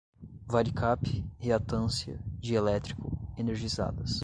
[0.47, 0.99] varicap,
[1.37, 4.19] reatância, dielétrico, energizadas